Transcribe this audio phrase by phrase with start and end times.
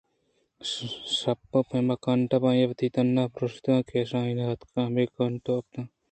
[1.17, 1.39] شُت
[1.69, 5.95] پمے کانٹ ءِ آپاں وتی تُنّءِ پُروٛشگ ءَ کہ شاہینءَاتکءُ ہمے کانٹ ءِ آپاناں ریتک